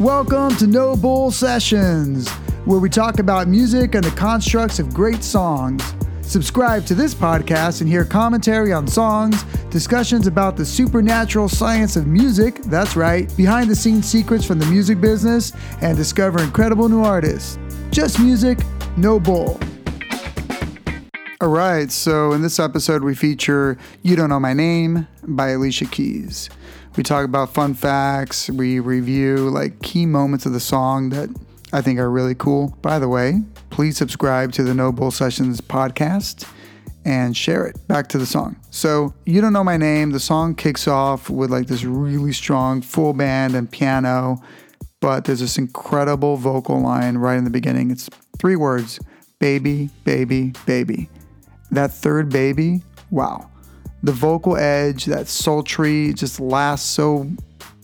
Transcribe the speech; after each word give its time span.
Welcome 0.00 0.56
to 0.56 0.66
No 0.66 0.96
Bull 0.96 1.30
Sessions, 1.30 2.26
where 2.64 2.78
we 2.78 2.88
talk 2.88 3.18
about 3.18 3.48
music 3.48 3.94
and 3.94 4.02
the 4.02 4.10
constructs 4.12 4.78
of 4.78 4.94
great 4.94 5.22
songs. 5.22 5.84
Subscribe 6.22 6.86
to 6.86 6.94
this 6.94 7.14
podcast 7.14 7.82
and 7.82 7.90
hear 7.90 8.06
commentary 8.06 8.72
on 8.72 8.86
songs, 8.86 9.42
discussions 9.68 10.26
about 10.26 10.56
the 10.56 10.64
supernatural 10.64 11.50
science 11.50 11.96
of 11.96 12.06
music, 12.06 12.62
that's 12.62 12.96
right, 12.96 13.30
behind 13.36 13.68
the 13.68 13.76
scenes 13.76 14.06
secrets 14.06 14.46
from 14.46 14.58
the 14.58 14.64
music 14.64 15.02
business, 15.02 15.52
and 15.82 15.98
discover 15.98 16.42
incredible 16.42 16.88
new 16.88 17.04
artists. 17.04 17.58
Just 17.90 18.18
music, 18.20 18.58
no 18.96 19.20
bull. 19.20 19.60
All 21.42 21.48
right, 21.48 21.92
so 21.92 22.32
in 22.32 22.40
this 22.40 22.58
episode, 22.58 23.04
we 23.04 23.14
feature 23.14 23.76
You 24.00 24.16
Don't 24.16 24.30
Know 24.30 24.40
My 24.40 24.54
Name 24.54 25.08
by 25.24 25.50
Alicia 25.50 25.84
Keys. 25.84 26.48
We 26.96 27.02
talk 27.02 27.24
about 27.24 27.54
fun 27.54 27.74
facts, 27.74 28.50
we 28.50 28.80
review 28.80 29.48
like 29.50 29.80
key 29.82 30.06
moments 30.06 30.44
of 30.44 30.52
the 30.52 30.60
song 30.60 31.10
that 31.10 31.28
I 31.72 31.82
think 31.82 31.98
are 32.00 32.10
really 32.10 32.34
cool. 32.34 32.76
By 32.82 32.98
the 32.98 33.08
way, 33.08 33.42
please 33.70 33.96
subscribe 33.96 34.52
to 34.52 34.64
the 34.64 34.74
No 34.74 34.90
Bull 34.90 35.10
Sessions 35.10 35.60
podcast 35.60 36.48
and 37.04 37.36
share 37.36 37.64
it. 37.64 37.76
Back 37.86 38.08
to 38.08 38.18
the 38.18 38.26
song. 38.26 38.56
So, 38.70 39.14
You 39.24 39.40
Don't 39.40 39.52
Know 39.52 39.64
My 39.64 39.76
Name, 39.76 40.10
the 40.10 40.20
song 40.20 40.54
kicks 40.54 40.88
off 40.88 41.30
with 41.30 41.50
like 41.50 41.68
this 41.68 41.84
really 41.84 42.32
strong 42.32 42.82
full 42.82 43.12
band 43.12 43.54
and 43.54 43.70
piano, 43.70 44.42
but 45.00 45.24
there's 45.24 45.40
this 45.40 45.58
incredible 45.58 46.36
vocal 46.36 46.80
line 46.80 47.18
right 47.18 47.38
in 47.38 47.44
the 47.44 47.50
beginning. 47.50 47.90
It's 47.90 48.10
three 48.38 48.56
words 48.56 48.98
baby, 49.38 49.88
baby, 50.04 50.52
baby. 50.66 51.08
That 51.70 51.92
third 51.92 52.30
baby, 52.30 52.82
wow. 53.10 53.48
The 54.02 54.12
vocal 54.12 54.56
edge, 54.56 55.04
that 55.06 55.28
sultry, 55.28 56.12
just 56.14 56.40
lasts 56.40 56.88
so 56.88 57.30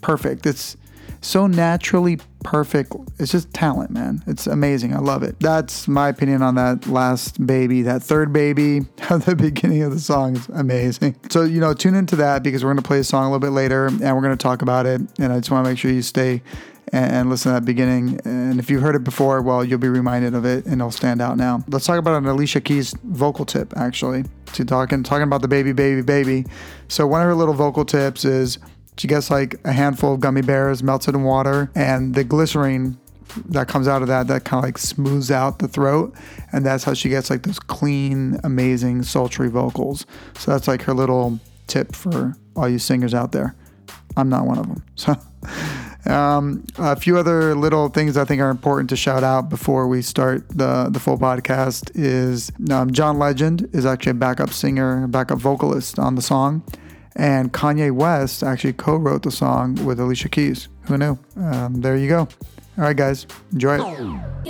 perfect. 0.01 0.47
It's 0.47 0.77
so 1.21 1.47
naturally 1.47 2.19
perfect. 2.45 2.93
It's 3.19 3.33
just 3.33 3.53
talent, 3.53 3.91
man. 3.91 4.23
It's 4.27 4.47
amazing. 4.47 4.95
I 4.95 4.99
love 4.99 5.23
it. 5.23 5.39
That's 5.41 5.89
my 5.89 6.09
opinion 6.09 6.43
on 6.43 6.55
that 6.55 6.87
last 6.87 7.45
baby. 7.45 7.83
That 7.83 8.03
third 8.03 8.33
baby 8.33 8.83
at 9.11 9.23
the 9.23 9.35
beginning 9.35 9.83
of 9.83 9.93
the 9.93 9.99
song 9.99 10.37
is 10.37 10.49
amazing. 10.51 11.17
So, 11.31 11.43
you 11.43 11.61
know, 11.61 11.75
tune 11.75 11.95
into 11.95 12.17
that 12.17 12.43
because 12.43 12.65
we're 12.65 12.71
going 12.71 12.83
to 12.83 12.87
play 12.87 13.01
a 13.01 13.05
song 13.05 13.25
a 13.25 13.27
little 13.27 13.41
bit 13.41 13.51
later 13.51 13.87
and 13.87 14.01
we're 14.01 14.23
going 14.23 14.37
to 14.37 14.43
talk 14.43 14.63
about 14.63 14.87
it. 14.87 15.01
And 15.19 15.33
I 15.33 15.39
just 15.39 15.51
want 15.51 15.65
to 15.65 15.71
make 15.71 15.79
sure 15.79 15.91
you 15.91 16.03
stay 16.03 16.43
and 16.93 17.29
listen 17.29 17.53
to 17.53 17.61
that 17.61 17.65
beginning. 17.65 18.21
And 18.25 18.59
if 18.59 18.71
you've 18.71 18.83
heard 18.83 18.95
it 18.95 19.05
before, 19.05 19.43
well, 19.43 19.65
you'll 19.65 19.79
be 19.79 19.89
reminded 19.89 20.35
of 20.35 20.45
it 20.45 20.65
and 20.65 20.75
it'll 20.75 20.91
stand 20.91 21.21
out 21.21 21.37
now. 21.37 21.65
Let's 21.69 21.87
talk 21.87 21.99
about 21.99 22.17
an 22.17 22.27
Alicia 22.27 22.61
Keys 22.61 22.95
vocal 23.05 23.45
tip, 23.45 23.73
actually. 23.77 24.25
To 24.53 24.65
talking 24.65 25.03
talking 25.03 25.25
about 25.25 25.43
the 25.43 25.49
baby, 25.49 25.73
baby, 25.73 26.03
baby. 26.03 26.45
So 26.89 27.07
one 27.07 27.21
of 27.21 27.27
her 27.27 27.35
little 27.35 27.55
vocal 27.55 27.85
tips 27.85 28.25
is 28.25 28.59
she 28.97 29.09
gets 29.09 29.31
like 29.31 29.57
a 29.65 29.73
handful 29.73 30.15
of 30.15 30.21
gummy 30.21 30.43
bears 30.43 30.83
melted 30.83 31.15
in 31.15 31.25
water, 31.25 31.71
and 31.75 32.15
the 32.15 32.25
glycerine 32.25 32.97
that 33.49 33.69
comes 33.69 33.89
out 33.89 34.03
of 34.03 34.09
that 34.09 34.29
that 34.29 34.45
kind 34.45 34.61
of 34.61 34.65
like 34.65 34.79
smooths 34.79 35.31
out 35.31 35.59
the 35.59 35.69
throat 35.69 36.15
and 36.53 36.65
that's 36.65 36.85
how 36.85 36.95
she 36.95 37.09
gets 37.09 37.29
like 37.29 37.43
those 37.43 37.59
clean 37.59 38.39
amazing 38.45 39.03
sultry 39.03 39.49
vocals 39.49 40.07
so 40.39 40.53
that's 40.53 40.69
like 40.69 40.81
her 40.81 40.95
little 40.95 41.39
tip 41.67 41.95
for 41.95 42.35
all 42.55 42.69
you 42.69 42.79
singers 42.79 43.13
out 43.13 43.33
there 43.33 43.55
i'm 44.17 44.29
not 44.29 44.47
one 44.47 44.59
of 44.59 44.67
them 44.69 44.83
so 44.95 45.15
um, 46.07 46.65
a 46.79 46.97
few 46.97 47.19
other 47.19 47.55
little 47.55 47.89
things 47.89 48.17
I 48.17 48.25
think 48.25 48.41
are 48.41 48.51
important 48.51 48.91
to 48.91 48.97
shout 48.97 49.25
out 49.25 49.49
before 49.49 49.89
we 49.89 50.03
start 50.03 50.49
the 50.49 50.89
the 50.91 51.01
full 51.01 51.19
podcast 51.19 51.91
is 51.95 52.51
um, 52.71 52.93
John 52.93 53.19
Legend 53.19 53.69
is 53.73 53.87
actually 53.87 54.13
a 54.13 54.15
backup 54.15 54.53
singer, 54.53 55.07
backup 55.07 55.39
vocalist 55.39 55.99
on 55.99 56.15
the 56.15 56.23
song, 56.23 56.63
and 57.15 57.53
Kanye 57.53 57.93
West 57.93 58.43
actually 58.43 58.75
co-wrote 58.75 59.23
the 59.23 59.31
song 59.31 59.75
with 59.85 60.01
Alicia 60.01 60.29
Keys. 60.29 60.69
Who 60.83 60.99
knew? 60.99 61.19
Um, 61.37 61.81
there 61.81 61.97
you 61.97 62.09
go. 62.09 62.21
All 62.79 62.85
right, 62.85 62.97
guys, 62.97 63.27
enjoy 63.53 63.77
it. 63.77 64.47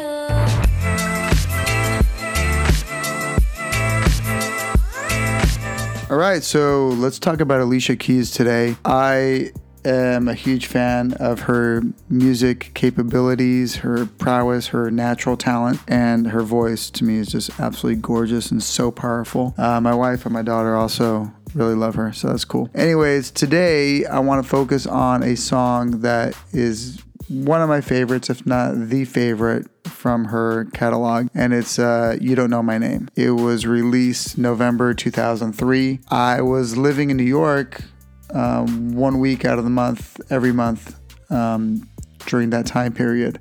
All 6.08 6.18
right, 6.18 6.42
so 6.44 6.88
let's 6.88 7.18
talk 7.18 7.40
about 7.40 7.60
Alicia 7.60 7.96
Keys 7.96 8.30
today. 8.30 8.76
I 8.84 9.52
am 9.86 10.28
a 10.28 10.34
huge 10.34 10.66
fan 10.66 11.12
of 11.14 11.40
her 11.40 11.82
music 12.08 12.72
capabilities, 12.74 13.76
her 13.76 14.06
prowess, 14.06 14.68
her 14.68 14.90
natural 14.90 15.36
talent, 15.36 15.80
and 15.88 16.28
her 16.28 16.42
voice 16.42 16.90
to 16.90 17.04
me 17.04 17.16
is 17.16 17.28
just 17.28 17.58
absolutely 17.60 18.00
gorgeous 18.00 18.50
and 18.50 18.62
so 18.62 18.90
powerful. 18.90 19.54
Uh, 19.56 19.80
my 19.80 19.94
wife 19.94 20.26
and 20.26 20.32
my 20.32 20.42
daughter 20.42 20.74
also 20.74 21.32
really 21.54 21.74
love 21.74 21.94
her, 21.94 22.12
so 22.12 22.28
that's 22.28 22.44
cool. 22.44 22.68
Anyways, 22.74 23.30
today 23.30 24.04
I 24.04 24.18
want 24.18 24.42
to 24.42 24.48
focus 24.48 24.86
on 24.86 25.22
a 25.22 25.36
song 25.36 26.02
that 26.02 26.34
is 26.52 27.02
one 27.28 27.60
of 27.60 27.68
my 27.68 27.80
favorites, 27.80 28.30
if 28.30 28.46
not 28.46 28.88
the 28.88 29.04
favorite 29.04 29.66
from 29.84 30.26
her 30.26 30.66
catalog, 30.66 31.28
and 31.34 31.52
it's 31.52 31.78
uh, 31.78 32.16
You 32.20 32.36
Don't 32.36 32.50
Know 32.50 32.62
My 32.62 32.78
Name. 32.78 33.08
It 33.16 33.32
was 33.32 33.66
released 33.66 34.38
November 34.38 34.94
2003. 34.94 36.00
I 36.08 36.40
was 36.40 36.76
living 36.76 37.10
in 37.10 37.16
New 37.16 37.24
York 37.24 37.82
um, 38.30 38.94
one 38.94 39.20
week 39.20 39.44
out 39.44 39.58
of 39.58 39.64
the 39.64 39.70
month, 39.70 40.20
every 40.30 40.52
month 40.52 40.98
um, 41.30 41.88
during 42.26 42.50
that 42.50 42.66
time 42.66 42.92
period. 42.92 43.38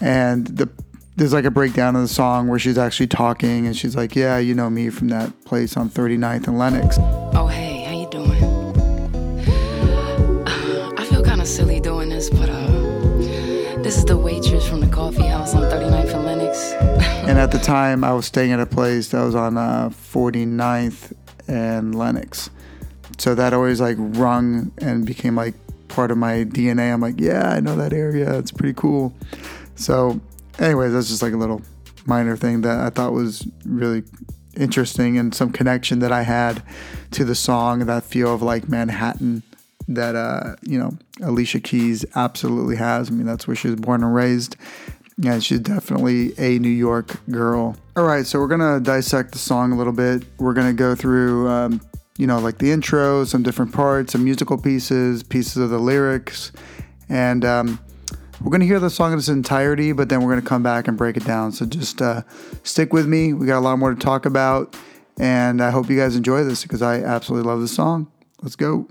And 0.00 0.46
the 0.46 0.68
there's 1.20 1.34
like 1.34 1.44
a 1.44 1.50
breakdown 1.50 1.96
of 1.96 2.02
the 2.02 2.08
song 2.08 2.48
where 2.48 2.58
she's 2.58 2.78
actually 2.78 3.08
talking 3.08 3.66
and 3.66 3.76
she's 3.76 3.94
like, 3.94 4.16
Yeah, 4.16 4.38
you 4.38 4.54
know 4.54 4.70
me 4.70 4.88
from 4.88 5.08
that 5.08 5.44
place 5.44 5.76
on 5.76 5.90
39th 5.90 6.48
and 6.48 6.58
Lenox. 6.58 6.96
Oh, 6.98 7.46
hey, 7.46 7.82
how 7.82 7.92
you 7.92 8.08
doing? 8.08 8.42
Uh, 10.46 10.92
I 10.96 11.04
feel 11.04 11.22
kind 11.22 11.42
of 11.42 11.46
silly 11.46 11.78
doing 11.78 12.08
this, 12.08 12.30
but 12.30 12.48
uh, 12.48 12.70
this 13.82 13.98
is 13.98 14.06
the 14.06 14.16
waitress 14.16 14.66
from 14.66 14.80
the 14.80 14.86
coffee 14.86 15.26
house 15.26 15.54
on 15.54 15.62
39th 15.64 16.14
and 16.14 16.24
Lenox. 16.24 16.72
And 17.30 17.38
at 17.38 17.52
the 17.52 17.58
time, 17.58 18.02
I 18.02 18.12
was 18.12 18.26
staying 18.26 18.50
at 18.52 18.58
a 18.58 18.66
place 18.66 19.10
that 19.10 19.22
was 19.22 19.34
on 19.34 19.56
uh, 19.56 19.90
49th 19.90 21.12
and 21.46 21.94
Lenox. 21.94 22.50
So 23.18 23.34
that 23.34 23.52
always 23.52 23.80
like 23.80 23.96
rung 23.98 24.72
and 24.78 25.06
became 25.06 25.34
like 25.36 25.54
part 25.88 26.10
of 26.10 26.18
my 26.18 26.44
DNA. 26.44 26.92
I'm 26.92 27.00
like, 27.00 27.20
yeah, 27.20 27.50
I 27.50 27.60
know 27.60 27.76
that 27.76 27.92
area. 27.92 28.38
It's 28.38 28.50
pretty 28.50 28.74
cool. 28.74 29.14
So, 29.74 30.20
anyways, 30.58 30.92
that's 30.92 31.08
just 31.08 31.22
like 31.22 31.32
a 31.32 31.36
little 31.36 31.62
minor 32.06 32.36
thing 32.36 32.62
that 32.62 32.78
I 32.80 32.90
thought 32.90 33.12
was 33.12 33.46
really 33.64 34.02
interesting 34.56 35.18
and 35.18 35.34
some 35.34 35.52
connection 35.52 36.00
that 36.00 36.12
I 36.12 36.22
had 36.22 36.62
to 37.12 37.24
the 37.24 37.34
song, 37.34 37.86
that 37.86 38.04
feel 38.04 38.34
of 38.34 38.42
like 38.42 38.68
Manhattan 38.68 39.42
that 39.88 40.14
uh, 40.14 40.54
you 40.62 40.78
know 40.78 40.96
Alicia 41.22 41.60
Keys 41.60 42.04
absolutely 42.14 42.76
has. 42.76 43.10
I 43.10 43.12
mean, 43.12 43.26
that's 43.26 43.46
where 43.46 43.56
she 43.56 43.68
was 43.68 43.76
born 43.76 44.02
and 44.02 44.14
raised, 44.14 44.56
and 45.22 45.42
she's 45.42 45.60
definitely 45.60 46.32
a 46.38 46.58
New 46.58 46.68
York 46.68 47.16
girl. 47.30 47.76
All 47.96 48.04
right, 48.04 48.26
so 48.26 48.38
we're 48.38 48.48
gonna 48.48 48.80
dissect 48.80 49.32
the 49.32 49.38
song 49.38 49.72
a 49.72 49.76
little 49.76 49.92
bit. 49.92 50.24
We're 50.38 50.54
gonna 50.54 50.72
go 50.72 50.94
through, 50.94 51.48
um, 51.48 51.80
you 52.20 52.26
know, 52.26 52.38
like 52.38 52.58
the 52.58 52.70
intro, 52.70 53.24
some 53.24 53.42
different 53.42 53.72
parts, 53.72 54.12
some 54.12 54.22
musical 54.22 54.58
pieces, 54.58 55.22
pieces 55.22 55.56
of 55.56 55.70
the 55.70 55.78
lyrics, 55.78 56.52
and 57.08 57.46
um, 57.46 57.80
we're 58.42 58.50
gonna 58.50 58.66
hear 58.66 58.78
the 58.78 58.90
song 58.90 59.14
in 59.14 59.18
its 59.18 59.28
entirety. 59.28 59.92
But 59.92 60.10
then 60.10 60.22
we're 60.22 60.28
gonna 60.28 60.42
come 60.42 60.62
back 60.62 60.86
and 60.86 60.98
break 60.98 61.16
it 61.16 61.24
down. 61.24 61.50
So 61.52 61.64
just 61.64 62.02
uh, 62.02 62.22
stick 62.62 62.92
with 62.92 63.06
me. 63.06 63.32
We 63.32 63.46
got 63.46 63.58
a 63.58 63.64
lot 63.64 63.78
more 63.78 63.94
to 63.94 63.98
talk 63.98 64.26
about, 64.26 64.76
and 65.18 65.62
I 65.62 65.70
hope 65.70 65.88
you 65.88 65.96
guys 65.96 66.14
enjoy 66.14 66.44
this 66.44 66.62
because 66.62 66.82
I 66.82 67.00
absolutely 67.00 67.48
love 67.48 67.62
the 67.62 67.68
song. 67.68 68.12
Let's 68.42 68.54
go. 68.54 68.86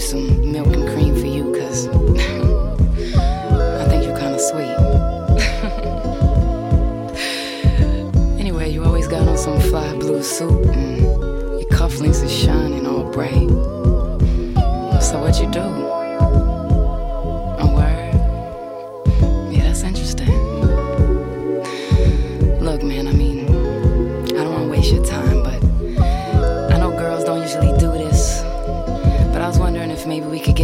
Some 0.00 0.52
milk 0.52 0.68
and 0.68 0.88
cream 0.88 1.14
for 1.14 1.26
you, 1.26 1.52
cause 1.52 1.88
I 3.80 3.88
think 3.88 4.04
you're 4.04 4.16
kinda 4.16 4.38
sweet. 4.38 4.76
anyway, 8.40 8.70
you 8.70 8.84
always 8.84 9.08
got 9.08 9.26
on 9.26 9.36
some 9.36 9.60
fly 9.60 9.92
blue 9.96 10.22
suit, 10.22 10.66
and 10.68 11.00
your 11.00 11.68
cufflinks 11.70 12.24
are 12.24 12.28
shining 12.28 12.86
all 12.86 13.04
bright. 13.10 13.48
So 15.02 15.20
what 15.20 15.40
you 15.40 15.50
do? 15.50 15.97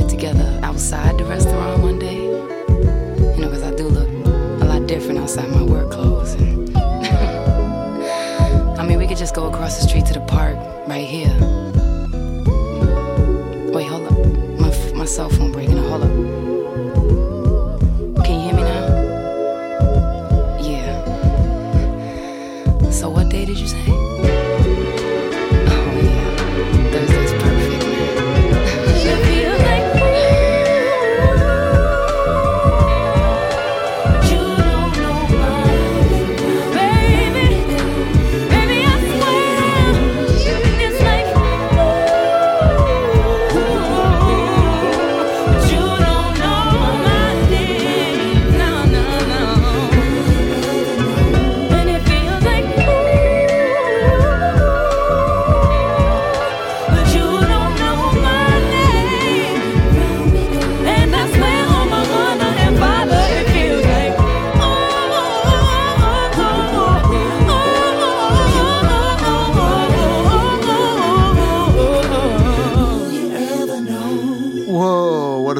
Get 0.04 0.10
together 0.10 0.60
outside 0.62 1.18
the 1.18 1.24
restaurant 1.24 1.82
one 1.82 1.98
day. 1.98 2.24
You 2.24 3.40
know, 3.40 3.48
because 3.48 3.62
I 3.62 3.74
do 3.74 3.84
look 3.84 4.08
a 4.62 4.64
lot 4.64 4.86
different 4.86 5.18
outside 5.18 5.50
my 5.50 5.62
work 5.62 5.90
clothes. 5.90 6.34
And 6.34 6.76
I 8.78 8.86
mean, 8.86 8.98
we 8.98 9.06
could 9.06 9.18
just 9.18 9.34
go 9.34 9.48
across 9.48 9.80
the 9.80 9.88
street 9.88 10.06
to 10.06 10.14
the 10.14 10.20
park 10.20 10.56
right 10.86 11.06
here. 11.06 11.32
Wait, 13.72 13.86
hold 13.86 14.06
up. 14.06 14.18
My, 14.60 14.70
my 14.94 15.04
cell 15.04 15.30
phone 15.30 15.52
breaking. 15.52 15.78
Hold 15.78 16.02
up. 16.02 16.23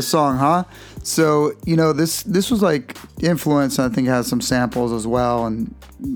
Song, 0.08 0.38
huh? 0.38 0.64
So, 1.02 1.52
you 1.64 1.76
know, 1.76 1.92
this 1.92 2.22
this 2.22 2.50
was 2.50 2.62
like 2.62 2.96
influence, 3.20 3.78
I 3.78 3.88
think 3.88 4.08
has 4.08 4.26
some 4.26 4.40
samples 4.40 4.92
as 4.92 5.06
well 5.06 5.46
and 5.46 5.74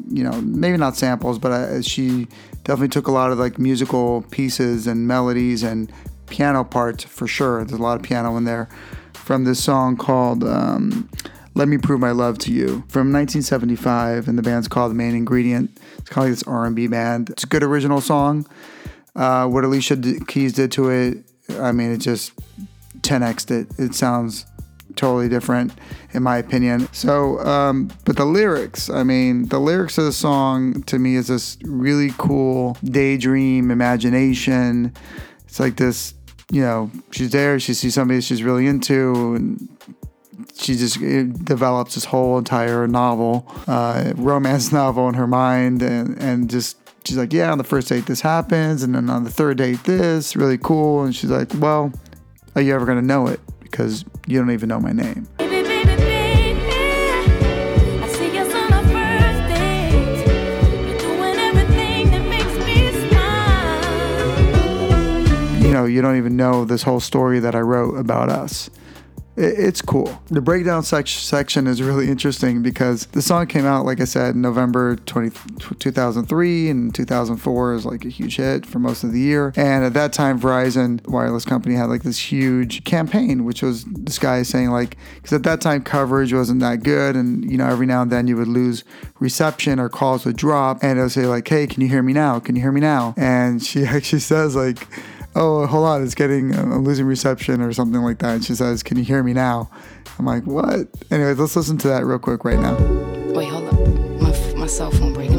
you 0.08 0.22
know, 0.24 0.40
maybe 0.42 0.76
not 0.76 0.96
samples, 0.96 1.38
but 1.38 1.52
uh, 1.52 1.82
she 1.82 2.26
definitely 2.64 2.88
took 2.88 3.06
a 3.06 3.12
lot 3.12 3.32
of 3.32 3.38
like 3.38 3.58
musical 3.58 4.22
pieces 4.30 4.86
and 4.86 5.06
melodies 5.06 5.62
and 5.62 5.92
piano 6.26 6.64
parts 6.64 7.04
for 7.04 7.26
sure. 7.26 7.64
There's 7.64 7.78
a 7.78 7.82
lot 7.82 7.96
of 7.96 8.02
piano 8.02 8.36
in 8.36 8.44
there 8.44 8.68
from 9.14 9.44
this 9.44 9.62
song 9.62 9.96
called 9.96 10.44
um, 10.44 11.08
"Let 11.54 11.68
Me 11.68 11.78
Prove 11.78 12.00
My 12.00 12.10
Love 12.10 12.38
to 12.40 12.52
You" 12.52 12.84
from 12.88 13.12
1975, 13.12 14.28
and 14.28 14.38
the 14.38 14.42
band's 14.42 14.68
called 14.68 14.90
The 14.90 14.96
Main 14.96 15.14
Ingredient. 15.14 15.78
It's 15.98 16.10
kind 16.10 16.26
of 16.26 16.30
like 16.30 16.38
this 16.38 16.42
R&B 16.46 16.86
band. 16.88 17.30
It's 17.30 17.44
a 17.44 17.46
good 17.46 17.62
original 17.62 18.00
song. 18.00 18.46
Uh, 19.16 19.46
what 19.48 19.64
Alicia 19.64 19.96
Keys 20.28 20.52
did 20.52 20.70
to 20.72 20.90
it, 20.90 21.18
I 21.58 21.72
mean, 21.72 21.90
it 21.92 21.98
just 21.98 22.32
10x'd 23.08 23.50
it. 23.50 23.66
It 23.78 23.94
sounds 23.94 24.46
totally 24.98 25.28
different, 25.28 25.72
in 26.12 26.22
my 26.22 26.36
opinion. 26.36 26.88
So, 26.92 27.38
um, 27.40 27.90
but 28.04 28.16
the 28.16 28.24
lyrics, 28.24 28.90
I 28.90 29.04
mean, 29.04 29.48
the 29.48 29.58
lyrics 29.58 29.96
of 29.96 30.04
the 30.04 30.12
song 30.12 30.82
to 30.84 30.98
me 30.98 31.14
is 31.14 31.28
this 31.28 31.56
really 31.64 32.10
cool 32.18 32.76
daydream 32.84 33.70
imagination. 33.70 34.92
It's 35.44 35.60
like 35.60 35.76
this, 35.76 36.14
you 36.50 36.62
know, 36.62 36.90
she's 37.10 37.30
there, 37.30 37.58
she 37.58 37.74
sees 37.74 37.94
somebody 37.94 38.20
she's 38.20 38.42
really 38.42 38.66
into, 38.66 39.34
and 39.34 39.68
she 40.54 40.74
just 40.74 41.00
develops 41.44 41.94
this 41.94 42.04
whole 42.04 42.36
entire 42.36 42.86
novel, 42.86 43.46
uh, 43.66 44.12
romance 44.16 44.72
novel 44.82 45.08
in 45.08 45.14
her 45.14 45.26
mind, 45.26 45.82
and 45.82 46.20
and 46.20 46.50
just 46.50 46.76
she's 47.04 47.16
like, 47.16 47.32
yeah, 47.32 47.50
on 47.52 47.58
the 47.58 47.64
first 47.64 47.88
date 47.88 48.06
this 48.06 48.20
happens, 48.20 48.82
and 48.82 48.94
then 48.94 49.08
on 49.08 49.24
the 49.24 49.30
third 49.30 49.58
date 49.58 49.84
this, 49.84 50.36
really 50.36 50.58
cool, 50.58 51.04
and 51.04 51.14
she's 51.14 51.30
like, 51.30 51.48
well, 51.54 51.92
are 52.54 52.62
you 52.62 52.74
ever 52.74 52.86
gonna 52.86 53.02
know 53.02 53.26
it? 53.26 53.40
Because 53.60 54.04
you 54.26 54.38
don't 54.38 54.50
even 54.50 54.68
know 54.68 54.80
my 54.80 54.92
name. 54.92 55.26
You 65.60 65.74
know, 65.74 65.84
you 65.84 66.00
don't 66.00 66.16
even 66.16 66.36
know 66.36 66.64
this 66.64 66.82
whole 66.82 67.00
story 67.00 67.40
that 67.40 67.54
I 67.54 67.60
wrote 67.60 67.96
about 67.96 68.30
us. 68.30 68.70
It, 69.38 69.58
it's 69.58 69.80
cool. 69.80 70.20
The 70.30 70.40
breakdown 70.40 70.82
sec- 70.82 71.06
section 71.06 71.66
is 71.66 71.80
really 71.80 72.08
interesting 72.08 72.62
because 72.62 73.06
the 73.06 73.22
song 73.22 73.46
came 73.46 73.64
out, 73.64 73.84
like 73.84 74.00
I 74.00 74.04
said, 74.04 74.34
in 74.34 74.42
November 74.42 74.96
20, 74.96 75.30
2003, 75.78 76.70
and 76.70 76.94
2004 76.94 77.74
is 77.74 77.86
like 77.86 78.04
a 78.04 78.08
huge 78.08 78.36
hit 78.36 78.66
for 78.66 78.78
most 78.78 79.04
of 79.04 79.12
the 79.12 79.20
year. 79.20 79.52
And 79.56 79.84
at 79.84 79.94
that 79.94 80.12
time, 80.12 80.40
Verizon 80.40 81.06
wireless 81.06 81.44
company 81.44 81.74
had 81.76 81.86
like 81.86 82.02
this 82.02 82.18
huge 82.18 82.84
campaign, 82.84 83.44
which 83.44 83.62
was 83.62 83.84
this 83.84 84.18
guy 84.18 84.42
saying 84.42 84.70
like, 84.70 84.96
because 85.14 85.32
at 85.32 85.44
that 85.44 85.60
time 85.60 85.82
coverage 85.82 86.32
wasn't 86.32 86.60
that 86.60 86.82
good, 86.82 87.14
and 87.14 87.48
you 87.50 87.56
know 87.56 87.66
every 87.66 87.86
now 87.86 88.02
and 88.02 88.10
then 88.10 88.26
you 88.26 88.36
would 88.36 88.48
lose 88.48 88.84
reception 89.20 89.78
or 89.78 89.88
calls 89.88 90.24
would 90.24 90.36
drop, 90.36 90.78
and 90.82 90.98
it 90.98 91.02
would 91.02 91.12
say 91.12 91.26
like, 91.26 91.46
hey, 91.46 91.66
can 91.66 91.80
you 91.80 91.88
hear 91.88 92.02
me 92.02 92.12
now? 92.12 92.40
Can 92.40 92.56
you 92.56 92.62
hear 92.62 92.72
me 92.72 92.80
now? 92.80 93.14
And 93.16 93.62
she 93.62 93.84
actually 93.84 94.20
says 94.20 94.56
like 94.56 94.86
oh, 95.38 95.66
hold 95.66 95.86
on, 95.86 96.02
it's 96.02 96.14
getting, 96.14 96.54
uh, 96.54 96.62
I'm 96.62 96.84
losing 96.84 97.06
reception 97.06 97.60
or 97.60 97.72
something 97.72 98.02
like 98.02 98.18
that. 98.18 98.34
And 98.34 98.44
she 98.44 98.54
says, 98.54 98.82
can 98.82 98.98
you 98.98 99.04
hear 99.04 99.22
me 99.22 99.32
now? 99.32 99.70
I'm 100.18 100.26
like, 100.26 100.44
what? 100.44 100.88
Anyways, 101.10 101.38
let's 101.38 101.54
listen 101.54 101.78
to 101.78 101.88
that 101.88 102.04
real 102.04 102.18
quick 102.18 102.44
right 102.44 102.58
now. 102.58 102.76
Wait, 103.32 103.48
hold 103.48 103.68
up. 103.68 103.78
My, 104.20 104.54
my 104.54 104.66
cell 104.66 104.90
phone 104.90 105.12
breaking 105.12 105.37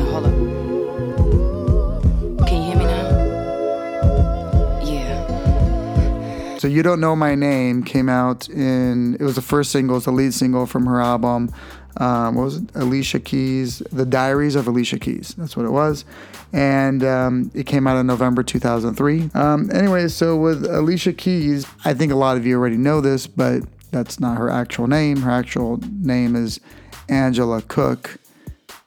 So 6.60 6.68
You 6.68 6.84
Don't 6.84 7.00
Know 7.00 7.16
My 7.16 7.36
Name 7.36 7.84
came 7.84 8.10
out 8.10 8.50
in, 8.50 9.16
it 9.16 9.22
was 9.22 9.36
the 9.36 9.42
first 9.42 9.72
single, 9.72 9.96
it's 9.96 10.06
the 10.08 10.12
lead 10.12 10.34
single 10.34 10.66
from 10.66 10.88
her 10.88 11.00
album. 11.00 11.50
Um, 11.96 12.36
what 12.36 12.44
was 12.44 12.58
it? 12.58 12.70
Alicia 12.76 13.22
Keys, 13.22 13.80
The 13.94 14.06
Diaries 14.06 14.56
of 14.56 14.68
Alicia 14.68 15.00
Keys. 15.00 15.34
That's 15.38 15.56
what 15.56 15.66
it 15.66 15.72
was. 15.72 16.04
And 16.52 17.02
um, 17.02 17.50
it 17.54 17.66
came 17.66 17.88
out 17.88 17.98
in 17.98 18.08
November 18.08 18.44
2003. 18.44 19.30
Um, 19.36 19.72
anyway, 19.72 20.10
so 20.10 20.36
with 20.36 20.66
Alicia 20.66 21.14
Keys, 21.14 21.66
I 21.86 21.94
think 21.94 22.12
a 22.12 22.16
lot 22.16 22.36
of 22.36 22.46
you 22.46 22.58
already 22.58 22.76
know 22.76 23.00
this, 23.00 23.26
but 23.26 23.64
that's 23.92 24.20
not 24.20 24.38
her 24.38 24.50
actual 24.50 24.88
name. 24.88 25.22
Her 25.22 25.32
actual 25.32 25.78
name 25.94 26.36
is 26.36 26.60
Angela 27.08 27.62
Cook, 27.62 28.18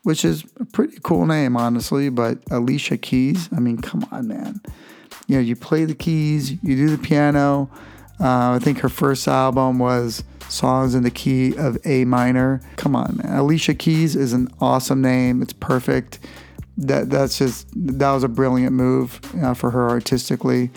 which 0.02 0.26
is 0.26 0.44
a 0.60 0.66
pretty 0.66 0.98
cool 1.02 1.24
name, 1.24 1.56
honestly. 1.56 2.10
But 2.10 2.36
Alicia 2.50 2.98
Keys, 2.98 3.48
I 3.50 3.60
mean, 3.60 3.78
come 3.78 4.06
on, 4.12 4.28
man. 4.28 4.60
You 5.28 5.36
know, 5.36 5.40
you 5.40 5.56
play 5.56 5.84
the 5.84 5.94
keys, 5.94 6.50
you 6.50 6.76
do 6.76 6.94
the 6.94 6.98
piano. 6.98 7.70
Uh, 8.20 8.52
I 8.52 8.58
think 8.60 8.78
her 8.80 8.88
first 8.88 9.26
album 9.26 9.78
was 9.78 10.22
Songs 10.48 10.94
in 10.94 11.02
the 11.02 11.10
Key 11.10 11.56
of 11.56 11.78
A 11.86 12.04
Minor. 12.04 12.60
Come 12.76 12.94
on, 12.94 13.16
man. 13.16 13.38
Alicia 13.38 13.74
Keys 13.74 14.14
is 14.14 14.32
an 14.32 14.48
awesome 14.60 15.00
name. 15.00 15.42
It's 15.42 15.54
perfect. 15.54 16.18
That 16.76 17.10
that's 17.10 17.38
just 17.38 17.66
that 17.74 18.12
was 18.12 18.22
a 18.22 18.28
brilliant 18.28 18.72
move 18.72 19.20
uh, 19.42 19.54
for 19.54 19.70
her 19.70 19.88
artistically, 19.88 20.70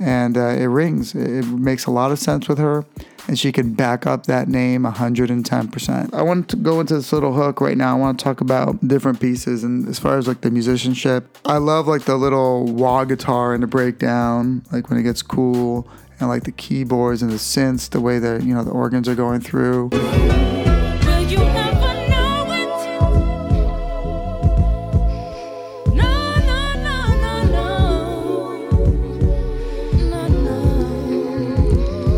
and 0.00 0.36
uh, 0.36 0.48
it 0.48 0.66
rings. 0.66 1.14
It, 1.14 1.30
it 1.30 1.46
makes 1.46 1.86
a 1.86 1.90
lot 1.90 2.10
of 2.10 2.18
sense 2.18 2.48
with 2.48 2.58
her, 2.58 2.84
and 3.28 3.38
she 3.38 3.52
can 3.52 3.74
back 3.74 4.06
up 4.06 4.24
that 4.24 4.48
name 4.48 4.84
110%. 4.84 6.14
I 6.14 6.22
want 6.22 6.48
to 6.48 6.56
go 6.56 6.80
into 6.80 6.94
this 6.94 7.12
little 7.12 7.34
hook 7.34 7.60
right 7.60 7.76
now. 7.76 7.94
I 7.94 8.00
want 8.00 8.18
to 8.18 8.24
talk 8.24 8.40
about 8.40 8.88
different 8.88 9.20
pieces, 9.20 9.62
and 9.62 9.86
as 9.86 9.98
far 9.98 10.16
as 10.16 10.26
like 10.26 10.40
the 10.40 10.50
musicianship, 10.50 11.36
I 11.44 11.58
love 11.58 11.86
like 11.86 12.06
the 12.06 12.16
little 12.16 12.64
wah 12.64 13.04
guitar 13.04 13.54
in 13.54 13.60
the 13.60 13.66
breakdown, 13.66 14.64
like 14.72 14.88
when 14.88 14.98
it 14.98 15.02
gets 15.02 15.20
cool, 15.20 15.86
and 16.18 16.30
like 16.30 16.44
the 16.44 16.52
keyboards 16.52 17.20
and 17.20 17.30
the 17.30 17.36
synths, 17.36 17.90
the 17.90 18.00
way 18.00 18.18
that 18.18 18.42
you 18.44 18.54
know 18.54 18.64
the 18.64 18.70
organs 18.70 19.08
are 19.08 19.14
going 19.14 19.40
through. 19.40 19.90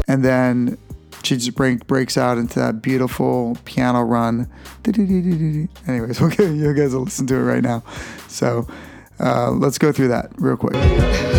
And 0.08 0.24
then 0.24 0.76
she 1.22 1.36
just 1.36 1.54
break, 1.54 1.86
breaks 1.86 2.16
out 2.16 2.38
into 2.38 2.58
that 2.58 2.82
beautiful 2.82 3.56
piano 3.64 4.02
run. 4.02 4.48
Anyways, 4.86 6.20
you 6.38 6.74
guys 6.74 6.94
will 6.94 7.02
listen 7.02 7.26
to 7.28 7.34
it 7.34 7.42
right 7.42 7.62
now. 7.62 7.82
So 8.28 8.66
uh, 9.18 9.50
let's 9.50 9.78
go 9.78 9.92
through 9.92 10.08
that 10.08 10.30
real 10.38 10.56
quick. 10.56 11.29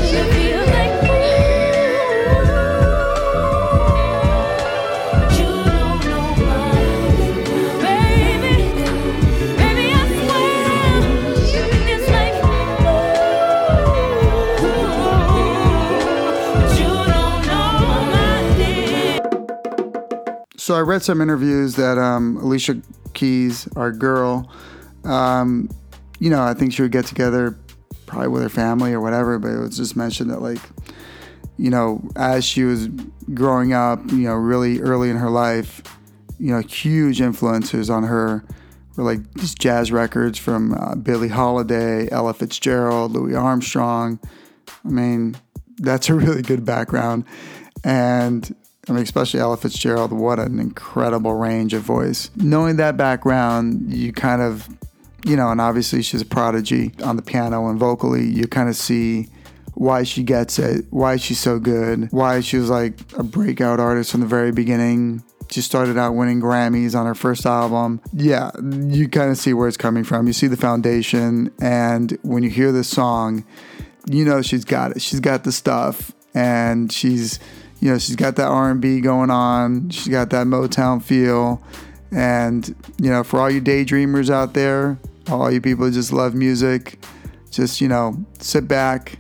So 20.72 20.78
I 20.78 20.80
read 20.84 21.02
some 21.02 21.20
interviews 21.20 21.76
that 21.76 21.98
um, 21.98 22.38
Alicia 22.38 22.82
Keys, 23.14 23.68
our 23.76 23.92
girl, 23.92 24.50
um, 25.04 25.70
you 26.20 26.30
know, 26.30 26.42
I 26.42 26.54
think 26.54 26.72
she 26.72 26.82
would 26.82 26.94
get 26.94 27.06
together 27.06 27.60
probably 28.06 28.30
with 28.30 28.42
her 28.42 28.48
family 28.48 28.94
or 28.94 29.02
whatever, 29.02 29.38
but 29.38 29.50
it 29.50 29.60
was 29.60 29.76
just 29.76 29.98
mentioned 29.98 30.32
that 30.32 30.42
like, 30.42 30.62
you 31.58 31.70
know, 31.70 32.02
as 32.16 32.46
she 32.46 32.64
was 32.64 32.88
growing 33.34 33.74
up, 33.74 34.00
you 34.12 34.20
know, 34.20 34.36
really 34.36 34.80
early 34.80 35.10
in 35.10 35.18
her 35.18 35.30
life, 35.30 35.82
you 36.40 36.54
know, 36.54 36.62
huge 36.62 37.20
influences 37.20 37.90
on 37.90 38.04
her 38.04 38.46
were 38.96 39.04
like 39.04 39.30
these 39.34 39.54
jazz 39.54 39.92
records 39.92 40.40
from 40.40 40.74
uh, 40.74 40.96
Billie 40.96 41.28
Holiday, 41.28 42.08
Ella 42.14 42.34
Fitzgerald, 42.34 43.12
Louis 43.12 43.36
Armstrong. 43.36 44.22
I 44.86 44.88
mean, 44.88 45.36
that's 45.80 46.08
a 46.08 46.14
really 46.14 46.44
good 46.44 46.64
background. 46.64 47.26
And 47.84 48.56
I 48.90 48.94
mean, 48.94 49.04
especially 49.04 49.40
Ella 49.40 49.58
Fitzgerald, 49.58 50.12
what 50.12 50.40
an 50.40 50.60
incredible 50.60 51.36
range 51.36 51.74
of 51.74 51.84
voice. 51.84 52.32
Knowing 52.36 52.78
that 52.78 52.98
background, 52.98 53.94
you 53.94 54.12
kind 54.12 54.42
of, 54.42 54.68
you 55.24 55.36
know, 55.36 55.50
and 55.50 55.62
obviously 55.62 56.02
she's 56.02 56.22
a 56.22 56.26
prodigy 56.26 56.92
on 57.04 57.16
the 57.16 57.22
piano 57.22 57.68
and 57.68 57.80
vocally, 57.80 58.26
you 58.26 58.48
kind 58.48 58.70
of 58.70 58.76
see 58.76 59.28
why 59.76 60.04
she 60.04 60.24
gets 60.24 60.60
it, 60.60 60.86
why 60.90 61.16
she's 61.16 61.40
so 61.40 61.60
good, 61.60 62.12
why 62.12 62.40
she 62.42 62.58
was 62.58 62.70
like 62.70 63.00
a 63.18 63.24
breakout 63.24 63.80
artist 63.80 64.12
from 64.12 64.22
the 64.22 64.28
very 64.28 64.52
beginning. 64.52 65.24
She 65.50 65.62
started 65.62 65.98
out 65.98 66.16
winning 66.16 66.42
Grammys 66.42 66.96
on 66.98 67.06
her 67.06 67.16
first 67.16 67.46
album. 67.46 68.02
Yeah, 68.14 68.52
you 68.62 69.10
kind 69.10 69.32
of 69.32 69.38
see 69.38 69.54
where 69.54 69.68
it's 69.68 69.78
coming 69.78 70.04
from. 70.04 70.28
You 70.28 70.34
see 70.34 70.48
the 70.48 70.58
foundation, 70.58 71.54
and 71.62 72.18
when 72.22 72.42
you 72.42 72.50
hear 72.50 72.72
this 72.72 72.88
song, 72.88 73.46
you 74.10 74.24
know 74.26 74.42
she's 74.42 74.66
got 74.66 74.92
it. 74.92 75.02
She's 75.02 75.20
got 75.20 75.44
the 75.44 75.52
stuff, 75.52 76.14
and 76.34 76.92
she's, 76.92 77.40
you 77.82 77.90
know, 77.90 77.98
she's 77.98 78.16
got 78.16 78.36
that 78.36 78.48
R&B 78.48 79.02
going 79.02 79.32
on. 79.32 79.90
She's 79.90 80.08
got 80.08 80.30
that 80.30 80.46
Motown 80.46 81.02
feel, 81.02 81.62
and 82.12 82.76
you 83.02 83.10
know, 83.10 83.24
for 83.24 83.40
all 83.40 83.50
you 83.50 83.60
daydreamers 83.60 84.30
out 84.30 84.54
there, 84.54 85.00
all 85.30 85.52
you 85.52 85.60
people 85.60 85.86
who 85.86 85.92
just 85.92 86.14
love 86.14 86.36
music, 86.36 87.04
just 87.50 87.82
you 87.82 87.88
know, 87.88 88.24
sit 88.40 88.68
back, 88.68 89.18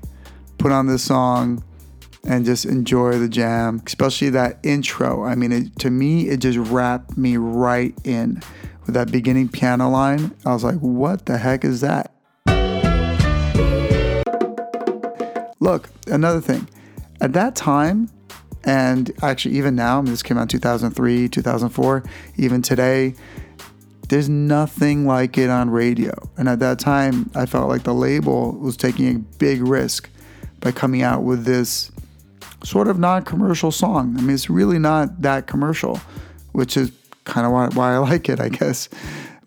put 0.59 0.71
on 0.71 0.85
this 0.85 1.03
song, 1.03 1.63
and 2.23 2.45
just 2.45 2.65
enjoy 2.65 3.17
the 3.17 3.27
jam. 3.27 3.81
Especially 3.85 4.29
that 4.29 4.59
intro. 4.61 5.23
I 5.23 5.33
mean, 5.33 5.51
it, 5.51 5.79
to 5.79 5.89
me, 5.89 6.27
it 6.29 6.37
just 6.37 6.59
wrapped 6.59 7.17
me 7.17 7.37
right 7.37 7.95
in 8.03 8.43
with 8.85 8.93
that 8.93 9.11
beginning 9.11 9.49
piano 9.49 9.89
line. 9.89 10.35
I 10.45 10.53
was 10.53 10.63
like, 10.63 10.77
what 10.77 11.25
the 11.25 11.39
heck 11.39 11.65
is 11.65 11.81
that? 11.81 12.13
Look, 15.59 15.89
another 16.05 16.41
thing. 16.41 16.69
At 17.21 17.33
that 17.33 17.55
time, 17.55 18.09
and 18.63 19.11
actually 19.21 19.57
even 19.57 19.75
now, 19.75 19.99
I 19.99 20.01
mean, 20.01 20.11
this 20.11 20.23
came 20.23 20.37
out 20.37 20.43
in 20.43 20.47
2003, 20.47 21.29
2004, 21.29 22.03
even 22.37 22.61
today, 22.61 23.15
there's 24.09 24.29
nothing 24.29 25.07
like 25.07 25.37
it 25.37 25.49
on 25.49 25.69
radio. 25.69 26.13
And 26.37 26.49
at 26.49 26.59
that 26.59 26.79
time, 26.79 27.31
I 27.33 27.45
felt 27.45 27.69
like 27.69 27.83
the 27.83 27.93
label 27.93 28.51
was 28.51 28.75
taking 28.75 29.15
a 29.15 29.19
big 29.19 29.61
risk 29.61 30.09
by 30.59 30.71
coming 30.71 31.01
out 31.01 31.23
with 31.23 31.45
this 31.45 31.91
sort 32.63 32.87
of 32.87 32.99
non 32.99 33.23
commercial 33.23 33.71
song. 33.71 34.15
I 34.17 34.21
mean, 34.21 34.35
it's 34.35 34.49
really 34.49 34.79
not 34.79 35.21
that 35.21 35.47
commercial, 35.47 35.97
which 36.51 36.77
is 36.77 36.91
kind 37.23 37.47
of 37.47 37.53
why, 37.53 37.69
why 37.69 37.93
I 37.95 37.97
like 38.09 38.29
it, 38.29 38.39
I 38.39 38.49
guess. 38.49 38.89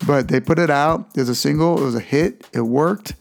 But 0.07 0.29
they 0.29 0.41
put 0.41 0.59
it 0.59 0.71
out 0.71 1.17
as 1.17 1.29
a 1.29 1.35
single, 1.35 1.79
it 1.79 1.85
was 1.85 1.95
a 1.95 2.01
hit, 2.01 2.49
it 2.53 2.63
worked. 2.63 3.15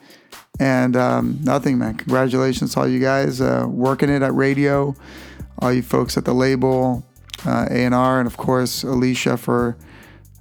And 0.60 0.96
um, 0.96 1.40
nothing, 1.42 1.78
man. 1.78 1.96
Congratulations 1.96 2.74
to 2.74 2.82
all 2.82 2.88
you 2.88 3.00
guys 3.00 3.42
uh, 3.42 3.66
working 3.68 4.10
it 4.10 4.22
at 4.22 4.34
radio, 4.34 4.96
all 5.60 5.74
you 5.74 5.82
folks 5.82 6.18
at 6.18 6.26
the 6.26 6.34
label, 6.34 7.06
uh, 7.46 7.68
A&R, 7.70 8.20
and 8.20 8.28
of 8.28 8.38
course, 8.38 8.84
Alicia 8.84 9.38
for 9.38 9.78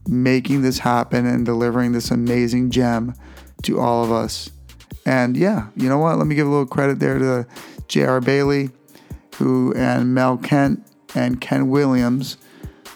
making 0.06 0.62
this 0.62 0.80
happen 0.80 1.26
and 1.26 1.46
delivering 1.46 1.92
this 1.92 2.10
amazing 2.10 2.70
gem 2.70 3.14
to 3.62 3.78
all 3.78 4.04
of 4.04 4.10
us. 4.10 4.50
And 5.06 5.36
yeah, 5.36 5.68
you 5.76 5.88
know 5.88 5.98
what? 5.98 6.18
Let 6.18 6.26
me 6.26 6.34
give 6.34 6.46
a 6.46 6.50
little 6.50 6.66
credit 6.66 6.98
there 6.98 7.18
to 7.18 7.46
J.R. 7.88 8.20
Bailey, 8.20 8.70
who 9.36 9.72
and 9.74 10.14
Mel 10.14 10.36
Kent 10.36 10.86
and 11.14 11.40
Ken 11.40 11.68
Williams, 11.68 12.36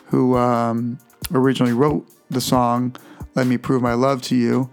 who 0.07 0.37
um, 0.37 0.99
originally 1.33 1.73
wrote 1.73 2.09
the 2.31 2.41
song 2.41 2.95
"Let 3.35 3.47
Me 3.47 3.59
Prove 3.59 3.83
My 3.83 3.95
Love 3.95 4.23
to 4.23 4.37
You," 4.37 4.71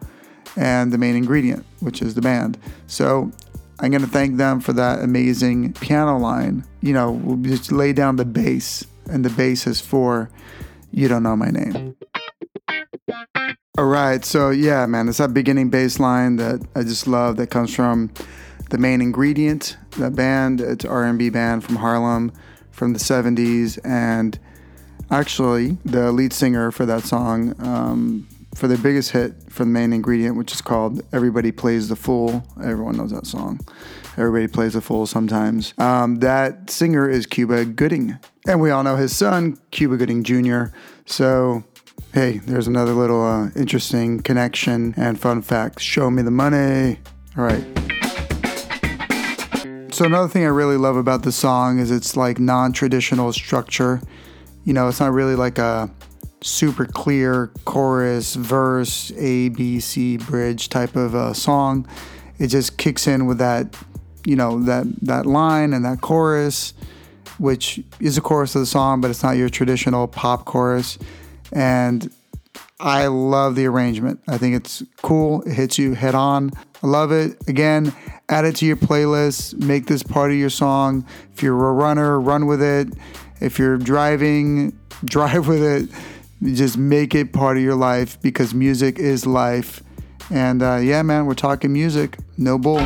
and 0.56 0.92
the 0.92 0.98
main 0.98 1.16
ingredient, 1.16 1.66
which 1.80 2.02
is 2.02 2.14
the 2.14 2.22
band. 2.22 2.58
So 2.88 3.32
I'm 3.80 3.92
going 3.92 4.02
to 4.02 4.08
thank 4.08 4.38
them 4.38 4.60
for 4.60 4.74
that 4.74 5.00
amazing 5.00 5.74
piano 5.74 6.18
line. 6.18 6.66
You 6.82 6.94
know, 6.94 7.12
we'll 7.12 7.38
just 7.38 7.72
lay 7.72 7.94
down 7.94 8.18
the 8.18 8.26
bass, 8.26 8.86
and 9.10 9.26
the 9.26 9.30
bass 9.30 9.68
is 9.68 9.82
for 9.82 10.30
"You 10.92 11.08
Don't 11.08 11.24
Know 11.24 11.36
My 11.36 11.50
Name." 11.50 11.96
All 13.78 13.86
right, 13.86 14.24
so 14.24 14.52
yeah, 14.52 14.86
man, 14.86 15.10
it's 15.10 15.18
that 15.18 15.34
beginning 15.34 15.70
bass 15.70 16.00
line 16.00 16.36
that 16.36 16.62
I 16.76 16.84
just 16.84 17.08
love. 17.08 17.38
That 17.38 17.48
comes 17.48 17.74
from 17.74 18.12
the 18.70 18.78
main 18.78 19.02
ingredient, 19.02 19.78
that 19.98 20.16
band. 20.16 20.62
It's 20.62 20.86
R&B 20.86 21.30
band 21.32 21.64
from 21.64 21.78
Harlem, 21.78 22.32
from 22.72 22.94
the 22.94 23.00
'70s, 23.00 23.80
and 23.84 24.38
actually 25.10 25.78
the 25.84 26.12
lead 26.12 26.34
singer 26.34 26.72
for 26.72 26.86
that 26.86 27.04
song, 27.04 27.56
um, 27.60 28.28
for 28.56 28.68
their 28.68 28.78
biggest 28.78 29.12
hit 29.12 29.34
for 29.50 29.64
the 29.64 29.70
main 29.70 29.94
ingredient, 29.94 30.38
which 30.38 30.54
is 30.54 30.62
called 30.62 31.02
"Everybody 31.12 31.52
Plays 31.52 31.90
the 31.90 31.96
Fool." 31.96 32.44
Everyone 32.62 32.98
knows 32.98 33.12
that 33.12 33.26
song. 33.26 33.60
Everybody 34.16 34.48
plays 34.48 34.74
the 34.74 34.82
fool 34.82 35.08
sometimes. 35.08 35.74
Um, 35.80 36.18
that 36.18 36.70
singer 36.70 37.10
is 37.10 37.26
Cuba 37.26 37.66
Gooding, 37.66 38.20
and 38.48 38.62
we 38.62 38.70
all 38.70 38.84
know 38.84 38.96
his 38.96 39.16
son, 39.16 39.58
Cuba 39.72 39.98
Gooding 39.98 40.24
Jr. 40.24 40.66
So 41.06 41.64
hey, 42.14 42.38
there's 42.46 42.68
another 42.68 42.94
little 42.94 43.26
uh, 43.26 43.50
interesting 43.56 44.20
connection 44.20 44.94
and 44.98 45.20
fun 45.20 45.42
fact. 45.42 45.80
Show 45.80 46.12
me 46.12 46.22
the 46.22 46.32
money. 46.32 47.00
All 47.36 47.44
right. 47.44 47.66
So 49.92 50.06
another 50.06 50.28
thing 50.28 50.44
I 50.44 50.48
really 50.48 50.78
love 50.78 50.96
about 50.96 51.24
the 51.24 51.32
song 51.32 51.80
is 51.80 51.92
it's 51.92 52.16
like 52.16 52.40
non-traditional 52.40 53.34
structure. 53.34 54.02
You 54.64 54.74
know, 54.74 54.88
it's 54.88 55.00
not 55.00 55.12
really 55.12 55.36
like 55.36 55.58
a 55.58 55.90
super 56.44 56.86
clear 56.86 57.48
chorus, 57.66 58.36
verse, 58.36 59.12
A, 59.18 59.50
B, 59.50 59.80
C, 59.80 60.18
bridge 60.18 60.70
type 60.70 60.96
of 60.96 61.16
uh, 61.16 61.34
song. 61.34 61.88
It 62.38 62.48
just 62.48 62.78
kicks 62.78 63.08
in 63.08 63.26
with 63.26 63.38
that, 63.40 63.76
you 64.26 64.36
know, 64.36 64.62
that 64.64 64.86
that 65.02 65.26
line 65.26 65.74
and 65.74 65.86
that 65.86 66.02
chorus, 66.02 66.74
which 67.38 67.82
is 68.00 68.18
a 68.18 68.22
chorus 68.22 68.56
of 68.56 68.62
the 68.62 68.66
song, 68.66 69.02
but 69.02 69.10
it's 69.10 69.24
not 69.24 69.38
your 69.38 69.50
traditional 69.50 70.08
pop 70.08 70.46
chorus. 70.46 70.98
And 71.52 72.12
I 72.80 73.08
love 73.08 73.56
the 73.56 73.66
arrangement. 73.66 74.20
I 74.28 74.38
think 74.38 74.56
it's 74.56 74.84
cool. 75.02 75.42
It 75.44 75.54
hits 75.54 75.78
you 75.78 75.94
head 75.94 76.16
on. 76.16 76.52
I 76.82 76.88
love 76.88 77.12
it. 77.12 77.38
Again, 77.48 77.94
add 78.28 78.44
it 78.44 78.58
to 78.58 78.66
your 78.66 78.76
playlist. 78.76 79.58
Make 79.58 79.86
this 79.86 80.04
part 80.04 80.32
of 80.32 80.38
your 80.38 80.50
song. 80.50 81.06
If 81.34 81.42
you're 81.42 81.70
a 81.70 81.72
runner, 81.72 82.20
run 82.20 82.46
with 82.46 82.62
it. 82.62 82.90
If 83.40 83.58
you're 83.58 83.78
driving, 83.78 84.78
drive 85.06 85.48
with 85.48 85.64
it. 85.64 85.90
Just 86.44 86.78
make 86.78 87.16
it 87.16 87.32
part 87.34 87.58
of 87.58 87.64
your 87.64 87.76
life 87.76 88.22
because 88.22 88.54
music 88.54 89.00
is 89.00 89.26
life. 89.26 89.82
And 90.30 90.62
uh, 90.62 90.78
yeah, 90.78 91.02
man, 91.02 91.26
we're 91.26 91.36
talking 91.36 91.72
music. 91.72 92.18
No 92.38 92.58
bull. 92.58 92.86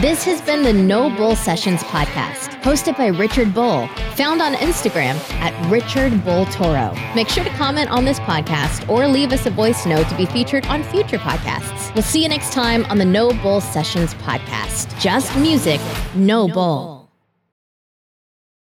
This 0.00 0.22
has 0.26 0.40
been 0.42 0.62
the 0.62 0.72
No 0.72 1.10
Bull 1.10 1.34
Sessions 1.34 1.82
podcast, 1.82 2.50
hosted 2.62 2.96
by 2.96 3.08
Richard 3.08 3.52
Bull, 3.52 3.88
found 4.14 4.40
on 4.40 4.54
Instagram 4.54 5.16
at 5.40 5.52
Richard 5.68 6.24
Bull 6.24 6.44
Toro. 6.46 6.94
Make 7.16 7.28
sure 7.28 7.42
to 7.42 7.50
comment 7.50 7.90
on 7.90 8.04
this 8.04 8.20
podcast 8.20 8.88
or 8.88 9.08
leave 9.08 9.32
us 9.32 9.46
a 9.46 9.50
voice 9.50 9.86
note 9.86 10.08
to 10.08 10.16
be 10.16 10.26
featured 10.26 10.64
on 10.66 10.84
future 10.84 11.18
podcasts. 11.18 11.92
We'll 11.96 12.04
see 12.04 12.22
you 12.22 12.28
next 12.28 12.52
time 12.52 12.84
on 12.84 12.98
the 12.98 13.04
No 13.04 13.32
Bull 13.42 13.60
Sessions 13.60 14.14
podcast. 14.14 14.96
Just 15.00 15.36
music, 15.36 15.80
no 16.14 16.46
bull. 16.46 16.97